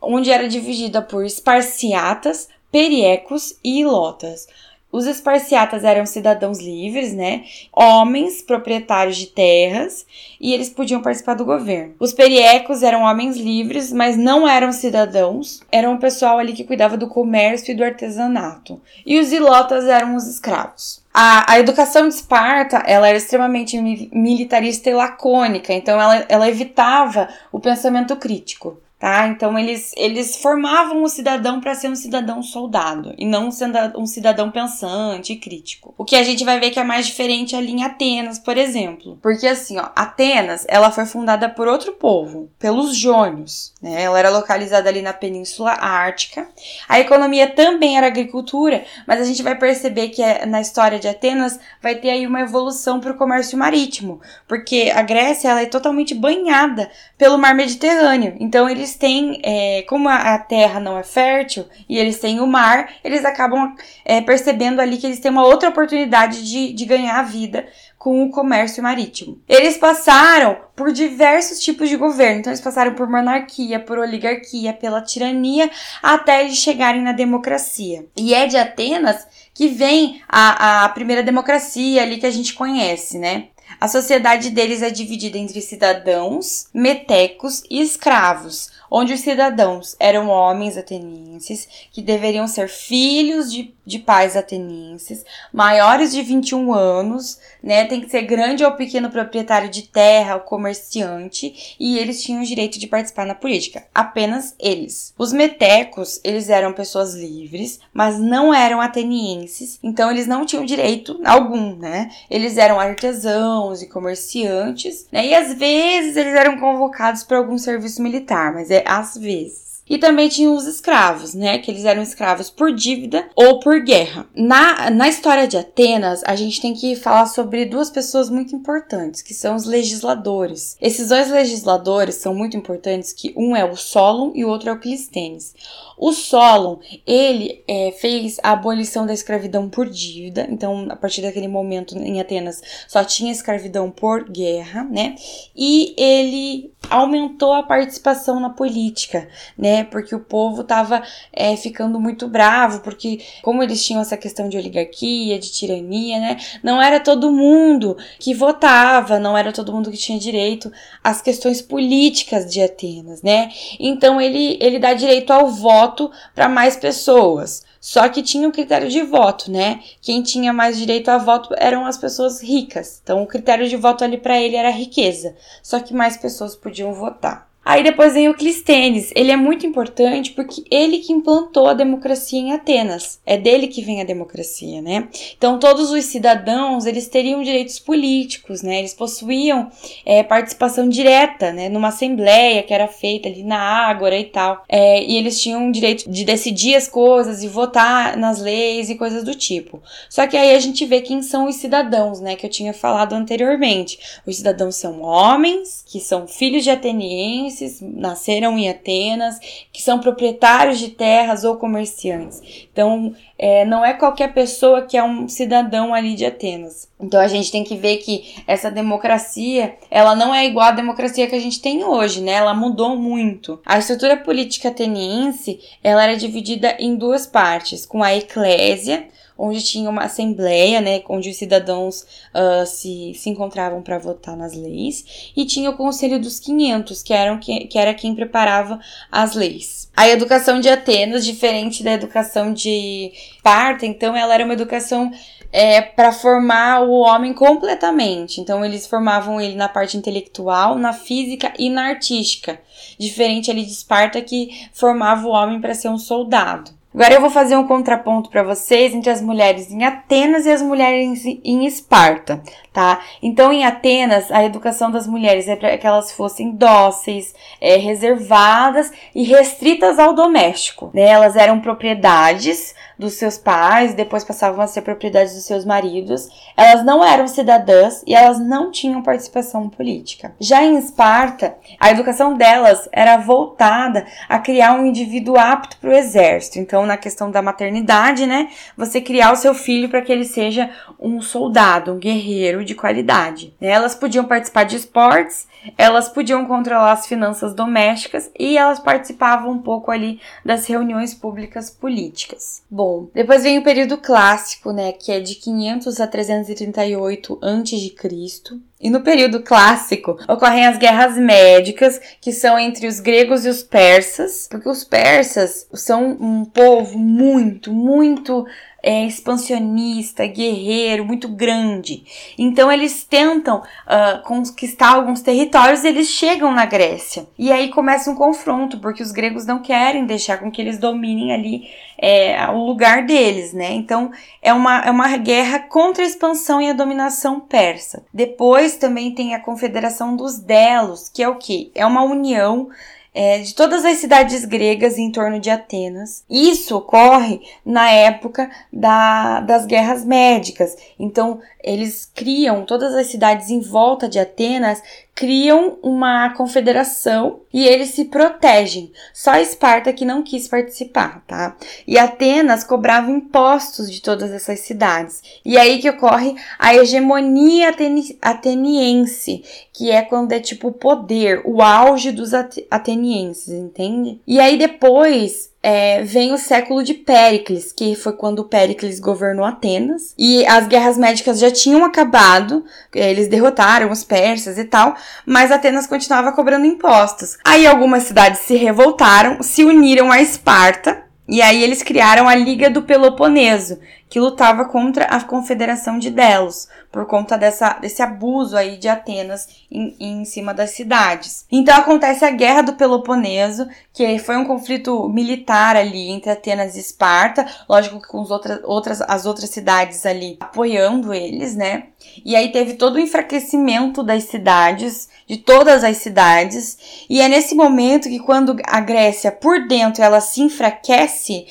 Onde 0.00 0.32
era 0.32 0.48
dividida 0.48 1.02
por 1.02 1.24
esparciatas, 1.24 2.48
periecos 2.72 3.56
e 3.62 3.82
ilotas. 3.82 4.48
Os 4.94 5.06
esparciatas 5.06 5.82
eram 5.82 6.06
cidadãos 6.06 6.60
livres, 6.60 7.12
né? 7.12 7.42
Homens 7.72 8.40
proprietários 8.40 9.16
de 9.16 9.26
terras 9.26 10.06
e 10.40 10.54
eles 10.54 10.68
podiam 10.68 11.02
participar 11.02 11.34
do 11.34 11.44
governo. 11.44 11.96
Os 11.98 12.12
periecos 12.12 12.80
eram 12.80 13.02
homens 13.02 13.36
livres, 13.36 13.92
mas 13.92 14.16
não 14.16 14.46
eram 14.46 14.70
cidadãos. 14.70 15.60
Eram 15.72 15.94
o 15.94 15.98
pessoal 15.98 16.38
ali 16.38 16.52
que 16.52 16.62
cuidava 16.62 16.96
do 16.96 17.08
comércio 17.08 17.72
e 17.72 17.74
do 17.74 17.82
artesanato. 17.82 18.80
E 19.04 19.18
os 19.18 19.32
ilotas 19.32 19.86
eram 19.86 20.14
os 20.14 20.28
escravos. 20.28 21.02
A, 21.12 21.54
a 21.54 21.58
educação 21.58 22.06
de 22.08 22.14
Esparta 22.14 22.76
ela 22.86 23.08
era 23.08 23.18
extremamente 23.18 23.76
militarista 24.12 24.90
e 24.90 24.94
lacônica, 24.94 25.72
então 25.72 26.00
ela, 26.00 26.24
ela 26.28 26.48
evitava 26.48 27.28
o 27.50 27.58
pensamento 27.58 28.14
crítico. 28.14 28.78
Tá? 29.04 29.28
Então 29.28 29.58
eles, 29.58 29.92
eles 29.98 30.36
formavam 30.36 31.02
o 31.02 31.08
cidadão 31.10 31.60
para 31.60 31.74
ser 31.74 31.90
um 31.90 31.94
cidadão 31.94 32.42
soldado 32.42 33.14
e 33.18 33.26
não 33.26 33.50
um 33.98 34.06
cidadão 34.06 34.50
pensante 34.50 35.34
e 35.34 35.36
crítico. 35.36 35.94
O 35.98 36.06
que 36.06 36.16
a 36.16 36.22
gente 36.22 36.42
vai 36.42 36.58
ver 36.58 36.70
que 36.70 36.80
é 36.80 36.84
mais 36.84 37.06
diferente 37.06 37.54
ali 37.54 37.72
em 37.72 37.84
Atenas, 37.84 38.38
por 38.38 38.56
exemplo. 38.56 39.18
Porque 39.20 39.46
assim, 39.46 39.76
ó, 39.78 39.90
Atenas, 39.94 40.64
ela 40.70 40.90
foi 40.90 41.04
fundada 41.04 41.50
por 41.50 41.68
outro 41.68 41.92
povo, 41.92 42.48
pelos 42.58 42.96
Jônios, 42.96 43.74
né? 43.82 44.04
Ela 44.04 44.18
era 44.18 44.30
localizada 44.30 44.88
ali 44.88 45.02
na 45.02 45.12
Península 45.12 45.72
Ártica. 45.72 46.48
A 46.88 46.98
economia 46.98 47.50
também 47.50 47.98
era 47.98 48.06
agricultura, 48.06 48.86
mas 49.06 49.20
a 49.20 49.24
gente 49.24 49.42
vai 49.42 49.54
perceber 49.54 50.08
que 50.08 50.22
é, 50.22 50.46
na 50.46 50.62
história 50.62 50.98
de 50.98 51.08
Atenas 51.08 51.60
vai 51.82 51.94
ter 51.94 52.08
aí 52.08 52.26
uma 52.26 52.40
evolução 52.40 53.00
para 53.00 53.12
o 53.12 53.18
comércio 53.18 53.58
marítimo, 53.58 54.22
porque 54.48 54.90
a 54.94 55.02
Grécia 55.02 55.50
ela 55.50 55.60
é 55.60 55.66
totalmente 55.66 56.14
banhada 56.14 56.90
pelo 57.18 57.36
mar 57.36 57.54
Mediterrâneo. 57.54 58.34
Então 58.40 58.66
eles 58.66 58.93
têm, 58.94 59.40
é, 59.42 59.82
como 59.82 60.08
a, 60.08 60.38
terra 60.38 60.80
não 60.80 60.98
é 60.98 61.02
fértil 61.02 61.66
e 61.88 61.98
eles 61.98 62.18
têm 62.18 62.40
o 62.40 62.46
mar, 62.46 62.88
eles 63.02 63.24
acabam 63.24 63.74
é, 64.04 64.20
percebendo 64.20 64.80
ali 64.80 64.96
que 64.96 65.06
eles 65.06 65.20
têm 65.20 65.30
uma 65.30 65.44
outra 65.44 65.68
oportunidade 65.68 66.44
de, 66.44 66.72
de 66.72 66.84
ganhar 66.84 67.18
a 67.18 67.22
vida 67.22 67.66
com 67.98 68.22
o 68.22 68.30
comércio 68.30 68.82
marítimo. 68.82 69.40
Eles 69.48 69.78
passaram 69.78 70.58
por 70.76 70.92
diversos 70.92 71.60
tipos 71.60 71.88
de 71.88 71.96
governo, 71.96 72.40
então 72.40 72.50
eles 72.52 72.60
passaram 72.60 72.94
por 72.94 73.08
monarquia, 73.08 73.80
por 73.80 73.98
oligarquia, 73.98 74.74
pela 74.74 75.00
tirania, 75.00 75.70
até 76.02 76.42
eles 76.42 76.56
chegarem 76.56 77.00
na 77.00 77.12
democracia. 77.12 78.04
E 78.16 78.34
é 78.34 78.46
de 78.46 78.58
Atenas 78.58 79.26
que 79.54 79.68
vem 79.68 80.20
a, 80.28 80.84
a 80.84 80.88
primeira 80.90 81.22
democracia 81.22 82.02
ali 82.02 82.18
que 82.18 82.26
a 82.26 82.30
gente 82.30 82.52
conhece, 82.52 83.18
né? 83.18 83.46
A 83.80 83.88
sociedade 83.88 84.50
deles 84.50 84.82
é 84.82 84.90
dividida 84.90 85.36
entre 85.36 85.60
cidadãos, 85.60 86.68
metecos 86.72 87.62
e 87.68 87.80
escravos, 87.80 88.70
onde 88.90 89.12
os 89.12 89.20
cidadãos 89.20 89.96
eram 89.98 90.28
homens 90.28 90.76
atenienses 90.76 91.68
que 91.92 92.00
deveriam 92.00 92.46
ser 92.46 92.68
filhos 92.68 93.52
de, 93.52 93.74
de 93.84 93.98
pais 93.98 94.36
atenienses, 94.36 95.24
maiores 95.52 96.12
de 96.12 96.22
21 96.22 96.72
anos, 96.72 97.38
né? 97.62 97.84
Tem 97.84 98.00
que 98.00 98.10
ser 98.10 98.22
grande 98.22 98.64
ou 98.64 98.72
pequeno 98.72 99.10
proprietário 99.10 99.68
de 99.68 99.82
terra 99.82 100.36
ou 100.36 100.40
comerciante, 100.40 101.76
e 101.78 101.98
eles 101.98 102.22
tinham 102.22 102.42
o 102.42 102.46
direito 102.46 102.78
de 102.78 102.86
participar 102.86 103.26
na 103.26 103.34
política. 103.34 103.84
Apenas 103.94 104.54
eles. 104.58 105.12
Os 105.18 105.32
metecos, 105.32 106.20
eles 106.24 106.48
eram 106.48 106.72
pessoas 106.72 107.14
livres, 107.14 107.80
mas 107.92 108.18
não 108.18 108.52
eram 108.54 108.80
atenienses, 108.80 109.78
então 109.82 110.10
eles 110.10 110.26
não 110.26 110.46
tinham 110.46 110.64
direito 110.64 111.20
algum, 111.24 111.76
né? 111.76 112.10
Eles 112.30 112.56
eram 112.56 112.80
artesãos 112.80 113.82
e 113.82 113.88
comerciantes, 113.88 115.06
né? 115.12 115.26
E 115.26 115.34
às 115.34 115.54
vezes 115.54 116.16
eles 116.16 116.34
eram 116.34 116.58
convocados 116.58 117.22
para 117.22 117.38
algum 117.38 117.58
serviço 117.58 118.02
militar, 118.02 118.52
mas 118.52 118.70
é 118.70 118.84
às 118.86 119.16
vezes. 119.16 119.73
E 119.88 119.98
também 119.98 120.28
tinha 120.28 120.50
os 120.50 120.66
escravos, 120.66 121.34
né? 121.34 121.58
Que 121.58 121.70
eles 121.70 121.84
eram 121.84 122.02
escravos 122.02 122.48
por 122.48 122.72
dívida 122.72 123.28
ou 123.36 123.60
por 123.60 123.80
guerra. 123.80 124.26
Na, 124.34 124.90
na 124.90 125.08
história 125.08 125.46
de 125.46 125.58
Atenas, 125.58 126.22
a 126.24 126.34
gente 126.34 126.60
tem 126.60 126.72
que 126.72 126.96
falar 126.96 127.26
sobre 127.26 127.66
duas 127.66 127.90
pessoas 127.90 128.30
muito 128.30 128.56
importantes, 128.56 129.20
que 129.20 129.34
são 129.34 129.54
os 129.54 129.66
legisladores. 129.66 130.76
Esses 130.80 131.08
dois 131.08 131.30
legisladores 131.30 132.16
são 132.16 132.34
muito 132.34 132.56
importantes, 132.56 133.12
que 133.12 133.34
um 133.36 133.54
é 133.54 133.64
o 133.64 133.76
Solon 133.76 134.32
e 134.34 134.44
o 134.44 134.48
outro 134.48 134.70
é 134.70 134.72
o 134.72 134.78
Clístenes. 134.78 135.54
O 135.98 136.12
Solon, 136.12 136.78
ele 137.06 137.62
é, 137.68 137.92
fez 137.92 138.38
a 138.42 138.52
abolição 138.52 139.06
da 139.06 139.12
escravidão 139.12 139.68
por 139.68 139.88
dívida, 139.88 140.46
então 140.50 140.86
a 140.90 140.96
partir 140.96 141.22
daquele 141.22 141.46
momento 141.46 141.96
em 141.96 142.20
Atenas 142.20 142.60
só 142.88 143.04
tinha 143.04 143.30
escravidão 143.30 143.90
por 143.90 144.28
guerra, 144.28 144.84
né? 144.84 145.14
E 145.54 145.94
ele 145.96 146.72
aumentou 146.90 147.52
a 147.52 147.62
participação 147.62 148.40
na 148.40 148.50
política, 148.50 149.28
né? 149.56 149.73
Né? 149.74 149.84
Porque 149.84 150.14
o 150.14 150.20
povo 150.20 150.62
estava 150.62 151.02
é, 151.32 151.56
ficando 151.56 151.98
muito 151.98 152.28
bravo, 152.28 152.80
porque 152.80 153.20
como 153.42 153.62
eles 153.62 153.84
tinham 153.84 154.00
essa 154.00 154.16
questão 154.16 154.48
de 154.48 154.56
oligarquia, 154.56 155.38
de 155.38 155.50
tirania, 155.50 156.20
né? 156.20 156.36
Não 156.62 156.80
era 156.80 157.00
todo 157.00 157.32
mundo 157.32 157.96
que 158.18 158.32
votava, 158.32 159.18
não 159.18 159.36
era 159.36 159.52
todo 159.52 159.72
mundo 159.72 159.90
que 159.90 159.96
tinha 159.96 160.18
direito 160.18 160.70
às 161.02 161.20
questões 161.20 161.60
políticas 161.60 162.50
de 162.50 162.62
Atenas, 162.62 163.22
né? 163.22 163.50
Então 163.80 164.20
ele, 164.20 164.56
ele 164.60 164.78
dá 164.78 164.94
direito 164.94 165.32
ao 165.32 165.48
voto 165.48 166.10
para 166.34 166.48
mais 166.48 166.76
pessoas. 166.76 167.64
Só 167.80 168.08
que 168.08 168.22
tinha 168.22 168.48
um 168.48 168.52
critério 168.52 168.88
de 168.88 169.02
voto, 169.02 169.50
né? 169.50 169.80
Quem 170.00 170.22
tinha 170.22 170.54
mais 170.54 170.78
direito 170.78 171.10
a 171.10 171.18
voto 171.18 171.54
eram 171.58 171.84
as 171.84 171.98
pessoas 171.98 172.42
ricas. 172.42 173.00
Então 173.02 173.22
o 173.22 173.26
critério 173.26 173.68
de 173.68 173.76
voto 173.76 174.02
ali 174.02 174.16
para 174.16 174.40
ele 174.40 174.56
era 174.56 174.70
riqueza. 174.70 175.36
Só 175.62 175.78
que 175.80 175.92
mais 175.92 176.16
pessoas 176.16 176.56
podiam 176.56 176.94
votar. 176.94 177.53
Aí 177.64 177.82
depois 177.82 178.12
vem 178.12 178.28
o 178.28 178.34
Clístenes. 178.34 179.10
Ele 179.16 179.30
é 179.30 179.36
muito 179.36 179.66
importante 179.66 180.32
porque 180.32 180.62
ele 180.70 180.98
que 180.98 181.12
implantou 181.12 181.66
a 181.66 181.74
democracia 181.74 182.38
em 182.38 182.52
Atenas. 182.52 183.18
É 183.24 183.38
dele 183.38 183.68
que 183.68 183.80
vem 183.80 184.02
a 184.02 184.04
democracia, 184.04 184.82
né? 184.82 185.08
Então 185.36 185.58
todos 185.58 185.90
os 185.90 186.04
cidadãos 186.04 186.84
eles 186.84 187.08
teriam 187.08 187.42
direitos 187.42 187.78
políticos, 187.78 188.62
né? 188.62 188.80
Eles 188.80 188.92
possuíam 188.92 189.70
é, 190.04 190.22
participação 190.22 190.88
direta, 190.88 191.52
né? 191.52 191.70
Numa 191.70 191.88
assembleia 191.88 192.62
que 192.62 192.74
era 192.74 192.86
feita 192.86 193.28
ali 193.28 193.42
na 193.42 193.58
Ágora 193.58 194.18
e 194.18 194.24
tal. 194.24 194.62
É, 194.68 195.02
e 195.02 195.16
eles 195.16 195.40
tinham 195.40 195.70
direito 195.70 196.10
de 196.10 196.24
decidir 196.24 196.74
as 196.74 196.86
coisas 196.86 197.42
e 197.42 197.48
votar 197.48 198.16
nas 198.18 198.42
leis 198.42 198.90
e 198.90 198.94
coisas 198.94 199.24
do 199.24 199.34
tipo. 199.34 199.82
Só 200.10 200.26
que 200.26 200.36
aí 200.36 200.54
a 200.54 200.60
gente 200.60 200.84
vê 200.84 201.00
quem 201.00 201.22
são 201.22 201.48
os 201.48 201.56
cidadãos, 201.56 202.20
né? 202.20 202.36
Que 202.36 202.44
eu 202.44 202.50
tinha 202.50 202.74
falado 202.74 203.14
anteriormente. 203.14 203.98
Os 204.26 204.36
cidadãos 204.36 204.76
são 204.76 205.00
homens 205.00 205.82
que 205.86 205.98
são 205.98 206.26
filhos 206.26 206.62
de 206.62 206.70
atenienses 206.70 207.53
nasceram 207.80 208.58
em 208.58 208.68
Atenas, 208.68 209.38
que 209.72 209.82
são 209.82 209.98
proprietários 209.98 210.78
de 210.78 210.90
terras 210.90 211.44
ou 211.44 211.56
comerciantes. 211.56 212.40
Então, 212.72 213.14
é, 213.38 213.64
não 213.64 213.84
é 213.84 213.92
qualquer 213.92 214.32
pessoa 214.32 214.82
que 214.82 214.96
é 214.96 215.02
um 215.02 215.28
cidadão 215.28 215.92
ali 215.92 216.14
de 216.14 216.24
Atenas. 216.24 216.88
Então 217.00 217.20
a 217.20 217.26
gente 217.26 217.50
tem 217.50 217.64
que 217.64 217.76
ver 217.76 217.98
que 217.98 218.42
essa 218.46 218.70
democracia, 218.70 219.76
ela 219.90 220.14
não 220.14 220.34
é 220.34 220.46
igual 220.46 220.68
à 220.68 220.72
democracia 220.72 221.26
que 221.26 221.34
a 221.34 221.40
gente 221.40 221.60
tem 221.60 221.84
hoje, 221.84 222.22
né? 222.22 222.32
Ela 222.32 222.54
mudou 222.54 222.96
muito. 222.96 223.60
A 223.66 223.78
estrutura 223.78 224.16
política 224.16 224.68
ateniense, 224.68 225.60
ela 225.82 226.04
era 226.04 226.16
dividida 226.16 226.76
em 226.78 226.96
duas 226.96 227.26
partes, 227.26 227.84
com 227.84 228.02
a 228.02 228.14
eclésia, 228.14 229.08
onde 229.36 229.62
tinha 229.62 229.90
uma 229.90 230.04
assembleia, 230.04 230.80
né, 230.80 231.02
onde 231.08 231.30
os 231.30 231.36
cidadãos 231.36 232.02
uh, 232.34 232.66
se, 232.66 233.12
se 233.14 233.30
encontravam 233.30 233.82
para 233.82 233.98
votar 233.98 234.36
nas 234.36 234.54
leis, 234.54 235.32
e 235.36 235.44
tinha 235.44 235.70
o 235.70 235.76
Conselho 235.76 236.20
dos 236.20 236.38
500, 236.38 237.02
que, 237.02 237.12
eram, 237.12 237.38
que, 237.38 237.66
que 237.66 237.78
era 237.78 237.94
quem 237.94 238.14
preparava 238.14 238.78
as 239.10 239.34
leis. 239.34 239.90
A 239.96 240.08
educação 240.08 240.60
de 240.60 240.68
Atenas, 240.68 241.24
diferente 241.24 241.82
da 241.82 241.92
educação 241.92 242.52
de 242.52 243.12
Esparta, 243.36 243.86
então 243.86 244.16
ela 244.16 244.34
era 244.34 244.44
uma 244.44 244.54
educação 244.54 245.10
é, 245.52 245.80
para 245.80 246.10
formar 246.10 246.82
o 246.82 246.90
homem 246.98 247.32
completamente. 247.32 248.40
Então 248.40 248.64
eles 248.64 248.88
formavam 248.88 249.40
ele 249.40 249.54
na 249.54 249.68
parte 249.68 249.96
intelectual, 249.96 250.76
na 250.76 250.92
física 250.92 251.52
e 251.56 251.70
na 251.70 251.86
artística, 251.86 252.60
diferente 252.98 253.52
ali 253.52 253.64
de 253.64 253.70
Esparta 253.70 254.20
que 254.20 254.68
formava 254.72 255.28
o 255.28 255.30
homem 255.30 255.60
para 255.60 255.74
ser 255.74 255.88
um 255.88 255.98
soldado. 255.98 256.72
Agora 256.94 257.14
eu 257.14 257.20
vou 257.20 257.28
fazer 257.28 257.56
um 257.56 257.66
contraponto 257.66 258.30
para 258.30 258.44
vocês 258.44 258.94
entre 258.94 259.10
as 259.10 259.20
mulheres 259.20 259.68
em 259.68 259.82
Atenas 259.82 260.46
e 260.46 260.50
as 260.50 260.62
mulheres 260.62 261.24
em 261.26 261.66
Esparta, 261.66 262.40
tá? 262.72 263.00
Então, 263.20 263.52
em 263.52 263.64
Atenas, 263.64 264.30
a 264.30 264.44
educação 264.44 264.92
das 264.92 265.04
mulheres 265.04 265.48
é 265.48 265.56
para 265.56 265.76
que 265.76 265.84
elas 265.84 266.12
fossem 266.12 266.52
dóceis, 266.52 267.34
é, 267.60 267.76
reservadas 267.76 268.92
e 269.12 269.24
restritas 269.24 269.98
ao 269.98 270.14
doméstico, 270.14 270.92
né? 270.94 271.02
Elas 271.02 271.34
eram 271.34 271.58
propriedades 271.58 272.76
dos 272.98 273.14
seus 273.14 273.36
pais, 273.36 273.94
depois 273.94 274.24
passavam 274.24 274.62
a 274.62 274.66
ser 274.66 274.82
propriedades 274.82 275.34
dos 275.34 275.44
seus 275.44 275.64
maridos. 275.64 276.28
Elas 276.56 276.84
não 276.84 277.04
eram 277.04 277.26
cidadãs 277.26 278.02
e 278.06 278.14
elas 278.14 278.38
não 278.38 278.70
tinham 278.70 279.02
participação 279.02 279.68
política. 279.68 280.34
Já 280.38 280.62
em 280.62 280.76
Esparta, 280.76 281.56
a 281.78 281.90
educação 281.90 282.36
delas 282.36 282.88
era 282.92 283.16
voltada 283.16 284.06
a 284.28 284.38
criar 284.38 284.74
um 284.74 284.86
indivíduo 284.86 285.36
apto 285.38 285.76
para 285.78 285.90
o 285.90 285.94
exército. 285.94 286.58
Então, 286.58 286.86
na 286.86 286.96
questão 286.96 287.30
da 287.30 287.42
maternidade, 287.42 288.26
né, 288.26 288.48
você 288.76 289.00
criar 289.00 289.32
o 289.32 289.36
seu 289.36 289.54
filho 289.54 289.88
para 289.88 290.02
que 290.02 290.12
ele 290.12 290.24
seja 290.24 290.70
um 291.00 291.20
soldado, 291.20 291.92
um 291.92 291.98
guerreiro 291.98 292.64
de 292.64 292.74
qualidade. 292.74 293.54
Elas 293.60 293.94
podiam 293.94 294.24
participar 294.24 294.64
de 294.64 294.76
esportes, 294.76 295.46
elas 295.78 296.08
podiam 296.08 296.44
controlar 296.46 296.92
as 296.92 297.06
finanças 297.06 297.54
domésticas 297.54 298.30
e 298.38 298.56
elas 298.58 298.78
participavam 298.78 299.50
um 299.50 299.58
pouco 299.58 299.90
ali 299.90 300.20
das 300.44 300.66
reuniões 300.66 301.14
públicas 301.14 301.70
políticas. 301.70 302.62
Bom, 302.70 302.83
bom. 302.84 303.08
Depois 303.14 303.42
vem 303.42 303.58
o 303.58 303.64
período 303.64 303.96
clássico, 303.96 304.72
né, 304.72 304.92
que 304.92 305.10
é 305.10 305.20
de 305.20 305.36
500 305.36 306.00
a 306.00 306.06
338 306.06 307.38
a.C. 307.40 308.60
E 308.80 308.90
no 308.90 309.00
período 309.00 309.42
clássico 309.42 310.18
ocorrem 310.28 310.66
as 310.66 310.76
guerras 310.76 311.16
médicas, 311.16 311.98
que 312.20 312.32
são 312.32 312.58
entre 312.58 312.86
os 312.86 313.00
gregos 313.00 313.46
e 313.46 313.48
os 313.48 313.62
persas, 313.62 314.46
porque 314.50 314.68
os 314.68 314.84
persas 314.84 315.66
são 315.72 316.10
um 316.20 316.44
povo 316.44 316.98
muito, 316.98 317.72
muito 317.72 318.44
é, 318.84 319.06
expansionista, 319.06 320.26
guerreiro, 320.26 321.06
muito 321.06 321.26
grande. 321.26 322.04
Então 322.38 322.70
eles 322.70 323.02
tentam 323.02 323.58
uh, 323.58 324.22
conquistar 324.24 324.94
alguns 324.94 325.22
territórios 325.22 325.82
e 325.82 325.88
eles 325.88 326.08
chegam 326.08 326.52
na 326.52 326.66
Grécia. 326.66 327.26
E 327.38 327.50
aí 327.50 327.70
começa 327.70 328.10
um 328.10 328.14
confronto, 328.14 328.78
porque 328.78 329.02
os 329.02 329.10
gregos 329.10 329.46
não 329.46 329.60
querem 329.60 330.04
deixar 330.04 330.36
com 330.36 330.50
que 330.50 330.60
eles 330.60 330.78
dominem 330.78 331.32
ali 331.32 331.62
é, 331.98 332.46
o 332.50 332.66
lugar 332.66 333.06
deles, 333.06 333.54
né? 333.54 333.72
Então 333.72 334.10
é 334.42 334.52
uma, 334.52 334.80
é 334.82 334.90
uma 334.90 335.16
guerra 335.16 335.60
contra 335.60 336.04
a 336.04 336.06
expansão 336.06 336.60
e 336.60 336.68
a 336.68 336.74
dominação 336.74 337.40
persa. 337.40 338.04
Depois 338.12 338.76
também 338.76 339.14
tem 339.14 339.34
a 339.34 339.40
Confederação 339.40 340.14
dos 340.14 340.38
Delos, 340.38 341.08
que 341.08 341.22
é 341.22 341.28
o 341.28 341.36
que? 341.36 341.72
É 341.74 341.86
uma 341.86 342.02
união 342.02 342.68
é, 343.14 343.38
de 343.38 343.54
todas 343.54 343.84
as 343.84 343.98
cidades 343.98 344.44
gregas 344.44 344.98
em 344.98 345.12
torno 345.12 345.38
de 345.38 345.48
Atenas. 345.48 346.24
Isso 346.28 346.76
ocorre 346.76 347.40
na 347.64 347.88
época 347.88 348.50
da, 348.72 349.40
das 349.40 349.64
guerras 349.64 350.04
médicas. 350.04 350.76
Então, 350.98 351.40
eles 351.62 352.10
criam 352.12 352.66
todas 352.66 352.92
as 352.94 353.06
cidades 353.06 353.48
em 353.50 353.60
volta 353.60 354.08
de 354.08 354.18
Atenas 354.18 354.82
criam 355.14 355.78
uma 355.80 356.30
confederação 356.30 357.40
e 357.52 357.64
eles 357.64 357.90
se 357.90 358.06
protegem. 358.06 358.90
Só 359.12 359.36
Esparta 359.36 359.92
que 359.92 360.04
não 360.04 360.22
quis 360.22 360.48
participar, 360.48 361.22
tá? 361.26 361.56
E 361.86 361.96
Atenas 361.96 362.64
cobrava 362.64 363.10
impostos 363.10 363.90
de 363.90 364.02
todas 364.02 364.32
essas 364.32 364.60
cidades. 364.60 365.22
E 365.44 365.56
aí 365.56 365.78
que 365.78 365.88
ocorre 365.88 366.34
a 366.58 366.74
hegemonia 366.74 367.72
ateniense, 368.20 369.44
que 369.72 369.90
é 369.90 370.02
quando 370.02 370.32
é 370.32 370.40
tipo 370.40 370.68
o 370.68 370.72
poder, 370.72 371.42
o 371.44 371.62
auge 371.62 372.10
dos 372.10 372.32
atenienses, 372.34 373.03
entende? 373.48 374.20
E 374.26 374.40
aí 374.40 374.56
depois 374.56 375.50
é, 375.62 376.02
vem 376.02 376.32
o 376.32 376.38
século 376.38 376.82
de 376.82 376.92
Péricles, 376.92 377.72
que 377.72 377.94
foi 377.94 378.12
quando 378.12 378.44
Péricles 378.44 379.00
governou 379.00 379.44
Atenas, 379.44 380.14
e 380.18 380.44
as 380.46 380.66
guerras 380.66 380.98
médicas 380.98 381.38
já 381.38 381.50
tinham 381.50 381.84
acabado, 381.84 382.64
eles 382.94 383.28
derrotaram 383.28 383.90
os 383.90 384.04
persas 384.04 384.58
e 384.58 384.64
tal, 384.64 384.94
mas 385.24 385.50
Atenas 385.50 385.86
continuava 385.86 386.32
cobrando 386.32 386.66
impostos. 386.66 387.38
Aí 387.44 387.66
algumas 387.66 388.02
cidades 388.02 388.40
se 388.40 388.56
revoltaram, 388.56 389.42
se 389.42 389.64
uniram 389.64 390.12
a 390.12 390.20
Esparta, 390.20 391.02
e 391.26 391.40
aí 391.40 391.62
eles 391.62 391.82
criaram 391.82 392.28
a 392.28 392.34
Liga 392.34 392.68
do 392.68 392.82
Peloponeso, 392.82 393.78
que 394.08 394.20
lutava 394.20 394.66
contra 394.66 395.06
a 395.06 395.20
Confederação 395.22 395.98
de 395.98 396.10
Delos, 396.10 396.68
por 396.92 397.06
conta 397.06 397.36
dessa, 397.36 397.74
desse 397.80 398.00
abuso 398.00 398.56
aí 398.56 398.76
de 398.76 398.88
Atenas 398.88 399.48
em, 399.70 399.96
em 399.98 400.24
cima 400.24 400.54
das 400.54 400.70
cidades. 400.70 401.44
Então 401.50 401.76
acontece 401.76 402.24
a 402.24 402.30
Guerra 402.30 402.62
do 402.62 402.74
Peloponeso, 402.74 403.66
que 403.92 404.18
foi 404.18 404.36
um 404.36 404.44
conflito 404.44 405.08
militar 405.08 405.76
ali 405.76 406.10
entre 406.10 406.30
Atenas 406.30 406.76
e 406.76 406.80
Esparta, 406.80 407.46
lógico 407.68 408.00
que 408.00 408.08
com 408.08 408.22
as 408.22 408.30
outras, 408.30 408.60
outras, 408.64 409.00
as 409.02 409.26
outras 409.26 409.50
cidades 409.50 410.06
ali 410.06 410.36
apoiando 410.38 411.12
eles, 411.12 411.56
né? 411.56 411.88
E 412.24 412.36
aí 412.36 412.52
teve 412.52 412.74
todo 412.74 412.96
o 412.96 413.00
enfraquecimento 413.00 414.02
das 414.02 414.24
cidades, 414.24 415.08
de 415.26 415.38
todas 415.38 415.82
as 415.82 415.96
cidades, 415.96 417.06
e 417.08 417.20
é 417.20 417.28
nesse 417.28 417.54
momento 417.54 418.08
que 418.08 418.20
quando 418.20 418.56
a 418.66 418.80
Grécia 418.80 419.32
por 419.32 419.66
dentro 419.66 420.02
ela 420.02 420.20
se 420.20 420.42
enfraquece, 420.42 421.46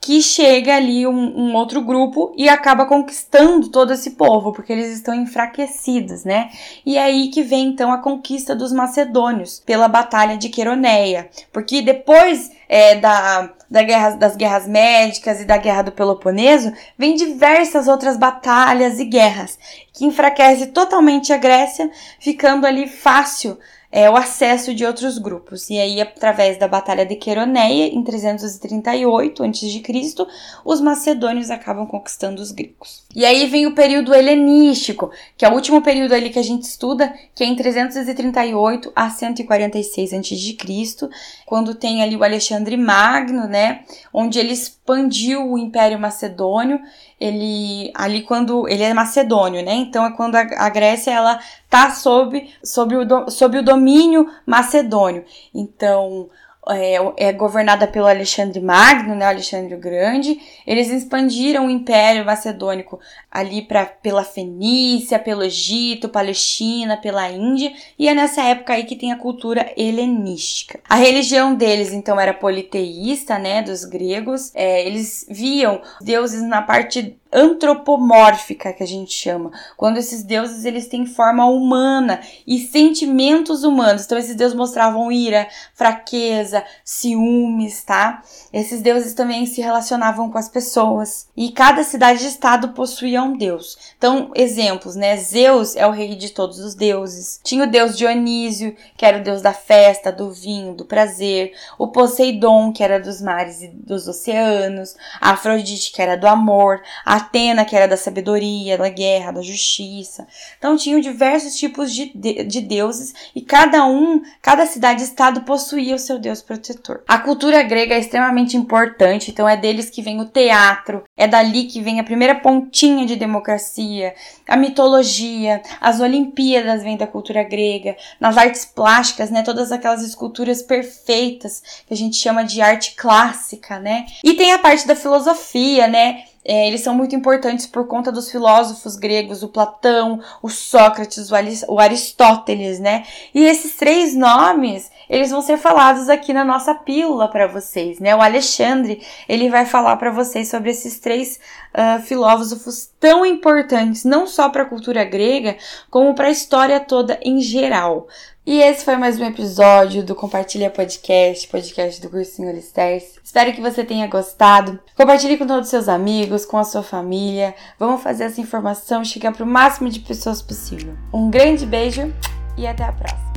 que 0.00 0.22
chega 0.22 0.76
ali 0.76 1.06
um, 1.06 1.12
um, 1.36 1.54
outro 1.54 1.80
grupo 1.80 2.32
e 2.36 2.48
acaba 2.48 2.86
conquistando 2.86 3.68
todo 3.70 3.92
esse 3.92 4.12
povo, 4.12 4.52
porque 4.52 4.72
eles 4.72 4.88
estão 4.88 5.14
enfraquecidos, 5.14 6.24
né? 6.24 6.50
E 6.84 6.96
é 6.96 7.02
aí 7.02 7.28
que 7.28 7.42
vem 7.42 7.68
então 7.68 7.90
a 7.90 7.98
conquista 7.98 8.54
dos 8.54 8.72
macedônios 8.72 9.60
pela 9.66 9.88
Batalha 9.88 10.36
de 10.36 10.48
Queroneia, 10.48 11.28
porque 11.52 11.82
depois 11.82 12.52
é, 12.68 12.94
da, 12.96 13.52
da 13.68 13.82
guerra, 13.82 14.10
das 14.10 14.36
guerras 14.36 14.68
médicas 14.68 15.40
e 15.40 15.44
da 15.44 15.56
guerra 15.56 15.82
do 15.82 15.92
Peloponeso, 15.92 16.72
vem 16.96 17.16
diversas 17.16 17.88
outras 17.88 18.16
batalhas 18.16 19.00
e 19.00 19.04
guerras 19.04 19.58
que 19.92 20.04
enfraquece 20.04 20.66
totalmente 20.66 21.32
a 21.32 21.36
Grécia, 21.36 21.90
ficando 22.20 22.66
ali 22.66 22.86
fácil 22.86 23.58
é, 23.96 24.10
o 24.10 24.14
acesso 24.14 24.74
de 24.74 24.84
outros 24.84 25.16
grupos. 25.16 25.70
E 25.70 25.78
aí, 25.78 25.98
através 26.02 26.58
da 26.58 26.68
Batalha 26.68 27.06
de 27.06 27.16
Queroneia, 27.16 27.86
em 27.86 28.04
338 28.04 29.42
a.C., 29.42 30.26
os 30.62 30.82
macedônios 30.82 31.50
acabam 31.50 31.86
conquistando 31.86 32.42
os 32.42 32.52
gregos. 32.52 33.06
E 33.14 33.24
aí 33.24 33.46
vem 33.46 33.66
o 33.66 33.74
período 33.74 34.14
helenístico, 34.14 35.10
que 35.34 35.46
é 35.46 35.48
o 35.48 35.54
último 35.54 35.80
período 35.80 36.12
ali 36.12 36.28
que 36.28 36.38
a 36.38 36.42
gente 36.42 36.64
estuda, 36.64 37.10
que 37.34 37.42
é 37.42 37.46
em 37.46 37.56
338 37.56 38.92
a 38.94 39.08
146 39.08 40.12
a.C., 40.12 41.08
quando 41.46 41.74
tem 41.74 42.02
ali 42.02 42.16
o 42.16 42.22
Alexandre 42.22 42.76
Magno, 42.76 43.48
né, 43.48 43.80
onde 44.12 44.38
ele 44.38 44.52
expandiu 44.52 45.50
o 45.50 45.56
Império 45.56 45.98
Macedônio, 45.98 46.78
ele 47.18 47.90
ali 47.94 48.22
quando 48.22 48.68
ele 48.68 48.82
é 48.82 48.92
macedônio, 48.92 49.64
né? 49.64 49.74
Então 49.74 50.04
é 50.04 50.12
quando 50.12 50.36
a, 50.36 50.40
a 50.40 50.68
Grécia 50.68 51.10
ela 51.10 51.40
tá 51.68 51.90
sob, 51.90 52.48
sob, 52.62 52.96
o, 52.96 53.30
sob 53.30 53.58
o 53.58 53.62
domínio 53.62 54.28
macedônio. 54.46 55.24
Então 55.54 56.28
é, 56.70 56.96
é, 57.16 57.32
governada 57.32 57.86
pelo 57.86 58.06
Alexandre 58.06 58.60
Magno, 58.60 59.14
né, 59.14 59.26
Alexandre 59.26 59.74
o 59.74 59.78
Grande. 59.78 60.40
Eles 60.66 60.90
expandiram 60.90 61.66
o 61.66 61.70
Império 61.70 62.24
Macedônico 62.24 62.98
ali 63.30 63.62
pra, 63.62 63.86
pela 63.86 64.24
Fenícia, 64.24 65.18
pelo 65.18 65.44
Egito, 65.44 66.08
Palestina, 66.08 66.96
pela 66.96 67.30
Índia, 67.30 67.72
e 67.98 68.08
é 68.08 68.14
nessa 68.14 68.42
época 68.42 68.72
aí 68.72 68.84
que 68.84 68.96
tem 68.96 69.12
a 69.12 69.18
cultura 69.18 69.72
helenística. 69.76 70.80
A 70.88 70.96
religião 70.96 71.54
deles, 71.54 71.92
então, 71.92 72.18
era 72.18 72.34
politeísta, 72.34 73.38
né, 73.38 73.62
dos 73.62 73.84
gregos. 73.84 74.50
É, 74.54 74.86
eles 74.86 75.26
viam 75.28 75.80
deuses 76.00 76.42
na 76.42 76.62
parte 76.62 77.16
antropomórfica 77.36 78.72
que 78.72 78.82
a 78.82 78.86
gente 78.86 79.12
chama, 79.12 79.50
quando 79.76 79.98
esses 79.98 80.22
deuses 80.22 80.64
eles 80.64 80.88
têm 80.88 81.04
forma 81.04 81.44
humana 81.44 82.20
e 82.46 82.58
sentimentos 82.58 83.62
humanos. 83.62 84.06
Então 84.06 84.16
esses 84.16 84.34
deuses 84.34 84.56
mostravam 84.56 85.12
ira, 85.12 85.46
fraqueza, 85.74 86.64
ciúmes, 86.82 87.84
tá? 87.84 88.22
Esses 88.50 88.80
deuses 88.80 89.12
também 89.12 89.44
se 89.44 89.60
relacionavam 89.60 90.30
com 90.30 90.38
as 90.38 90.48
pessoas 90.48 91.28
e 91.36 91.50
cada 91.52 91.84
cidade-estado 91.84 92.70
possuía 92.70 93.22
um 93.22 93.36
deus. 93.36 93.76
Então, 93.98 94.30
exemplos, 94.34 94.96
né? 94.96 95.16
Zeus 95.18 95.76
é 95.76 95.86
o 95.86 95.90
rei 95.90 96.14
de 96.14 96.30
todos 96.30 96.58
os 96.58 96.74
deuses. 96.74 97.38
Tinha 97.44 97.64
o 97.64 97.70
deus 97.70 97.98
Dionísio, 97.98 98.74
que 98.96 99.04
era 99.04 99.18
o 99.18 99.22
deus 99.22 99.42
da 99.42 99.52
festa, 99.52 100.10
do 100.10 100.30
vinho, 100.32 100.74
do 100.74 100.86
prazer, 100.86 101.52
o 101.78 101.88
Poseidon, 101.88 102.72
que 102.72 102.82
era 102.82 102.98
dos 102.98 103.20
mares 103.20 103.60
e 103.60 103.68
dos 103.68 104.08
oceanos, 104.08 104.96
a 105.20 105.32
Afrodite, 105.32 105.92
que 105.92 106.00
era 106.00 106.16
do 106.16 106.26
amor, 106.26 106.80
a 107.04 107.25
Atena, 107.26 107.64
que 107.64 107.74
era 107.74 107.88
da 107.88 107.96
sabedoria, 107.96 108.78
da 108.78 108.88
guerra, 108.88 109.32
da 109.32 109.42
justiça. 109.42 110.26
Então 110.58 110.76
tinham 110.76 111.00
diversos 111.00 111.56
tipos 111.56 111.92
de, 111.92 112.12
de, 112.14 112.44
de 112.44 112.60
deuses 112.60 113.12
e 113.34 113.42
cada 113.42 113.84
um, 113.84 114.22
cada 114.40 114.64
cidade-estado 114.64 115.42
possuía 115.42 115.96
o 115.96 115.98
seu 115.98 116.18
deus 116.18 116.40
protetor. 116.40 117.02
A 117.08 117.18
cultura 117.18 117.62
grega 117.62 117.94
é 117.94 117.98
extremamente 117.98 118.56
importante, 118.56 119.30
então 119.30 119.48
é 119.48 119.56
deles 119.56 119.90
que 119.90 120.02
vem 120.02 120.20
o 120.20 120.26
teatro, 120.26 121.04
é 121.16 121.26
dali 121.26 121.64
que 121.64 121.82
vem 121.82 121.98
a 122.00 122.04
primeira 122.04 122.34
pontinha 122.34 123.04
de 123.04 123.16
democracia, 123.16 124.14
a 124.48 124.56
mitologia, 124.56 125.60
as 125.80 126.00
Olimpíadas 126.00 126.82
vêm 126.82 126.96
da 126.96 127.06
cultura 127.06 127.42
grega, 127.42 127.96
nas 128.20 128.36
artes 128.36 128.64
plásticas, 128.64 129.30
né, 129.30 129.42
todas 129.42 129.72
aquelas 129.72 130.02
esculturas 130.02 130.62
perfeitas 130.62 131.62
que 131.86 131.92
a 131.92 131.96
gente 131.96 132.16
chama 132.16 132.44
de 132.44 132.60
arte 132.60 132.94
clássica, 132.94 133.78
né? 133.78 134.06
E 134.22 134.34
tem 134.34 134.52
a 134.52 134.58
parte 134.58 134.86
da 134.86 134.94
filosofia, 134.94 135.88
né? 135.88 136.24
É, 136.48 136.68
eles 136.68 136.80
são 136.82 136.94
muito 136.94 137.16
importantes 137.16 137.66
por 137.66 137.88
conta 137.88 138.12
dos 138.12 138.30
filósofos 138.30 138.94
gregos, 138.94 139.42
o 139.42 139.48
Platão, 139.48 140.20
o 140.40 140.48
Sócrates, 140.48 141.28
o 141.66 141.80
Aristóteles, 141.80 142.78
né? 142.78 143.04
E 143.34 143.44
esses 143.44 143.74
três 143.74 144.14
nomes, 144.14 144.88
eles 145.10 145.32
vão 145.32 145.42
ser 145.42 145.58
falados 145.58 146.08
aqui 146.08 146.32
na 146.32 146.44
nossa 146.44 146.72
pílula 146.72 147.26
para 147.26 147.48
vocês, 147.48 147.98
né? 147.98 148.14
O 148.14 148.22
Alexandre, 148.22 149.04
ele 149.28 149.50
vai 149.50 149.66
falar 149.66 149.96
para 149.96 150.12
vocês 150.12 150.48
sobre 150.48 150.70
esses 150.70 151.00
três 151.00 151.40
uh, 151.74 152.00
filósofos 152.02 152.90
tão 153.00 153.26
importantes, 153.26 154.04
não 154.04 154.24
só 154.24 154.48
para 154.48 154.62
a 154.62 154.66
cultura 154.66 155.02
grega, 155.02 155.56
como 155.90 156.14
para 156.14 156.28
a 156.28 156.30
história 156.30 156.78
toda 156.78 157.18
em 157.22 157.40
geral. 157.40 158.06
E 158.46 158.60
esse 158.60 158.84
foi 158.84 158.96
mais 158.96 159.18
um 159.18 159.24
episódio 159.24 160.04
do 160.04 160.14
Compartilha 160.14 160.70
Podcast, 160.70 161.48
podcast 161.48 162.00
do 162.00 162.08
Cursinho 162.08 162.48
Alicerce. 162.48 163.18
Espero 163.20 163.52
que 163.52 163.60
você 163.60 163.82
tenha 163.82 164.06
gostado. 164.06 164.78
Compartilhe 164.96 165.36
com 165.36 165.48
todos 165.48 165.64
os 165.64 165.70
seus 165.70 165.88
amigos, 165.88 166.46
com 166.46 166.56
a 166.56 166.62
sua 166.62 166.84
família. 166.84 167.56
Vamos 167.76 168.04
fazer 168.04 168.22
essa 168.22 168.40
informação 168.40 169.04
chegar 169.04 169.32
para 169.32 169.42
o 169.42 169.48
máximo 169.48 169.88
de 169.88 169.98
pessoas 169.98 170.40
possível. 170.40 170.96
Um 171.12 171.28
grande 171.28 171.66
beijo 171.66 172.14
e 172.56 172.68
até 172.68 172.84
a 172.84 172.92
próxima. 172.92 173.35